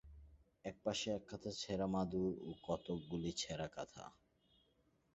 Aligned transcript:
একপাশে 0.65 1.07
একখানা 1.11 1.51
ছেঁড়া 1.61 1.87
মাদুর 1.87 2.31
ও 2.41 2.49
কতকগুলি 2.67 3.31
ছেঁড়া 3.37 3.67
কাঁথা। 3.67 4.05